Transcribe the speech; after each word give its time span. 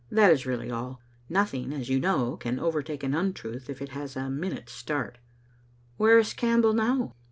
That 0.09 0.31
is 0.31 0.47
really 0.47 0.71
all. 0.71 0.99
Nothing, 1.29 1.71
as 1.73 1.87
yoia 1.87 1.99
know, 2.01 2.35
can 2.35 2.59
overtake 2.59 3.03
an 3.03 3.13
untruth 3.13 3.69
if 3.69 3.83
it 3.83 3.89
has 3.89 4.15
a 4.15 4.31
minute's 4.31 4.71
start." 4.73 5.19
"Where 5.97 6.17
is 6.17 6.33
Campbell 6.33 6.73
now?" 6.73 7.13